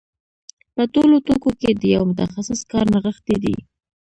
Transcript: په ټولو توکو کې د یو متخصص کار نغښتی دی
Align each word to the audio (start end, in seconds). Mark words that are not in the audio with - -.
په 0.75 0.83
ټولو 0.93 1.15
توکو 1.27 1.51
کې 1.59 1.69
د 1.73 1.83
یو 1.95 2.03
متخصص 2.11 2.61
کار 2.71 2.85
نغښتی 2.93 3.35
دی 3.43 3.55